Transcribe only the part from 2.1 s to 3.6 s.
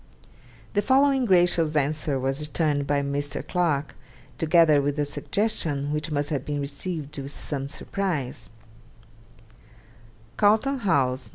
was returned by Mr.